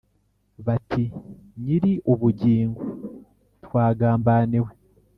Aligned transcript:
bati"nyiri 0.65 1.93
ubugingo 2.13 2.81
twagambaniwe 3.65 4.71